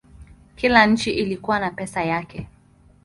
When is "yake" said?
2.03-2.47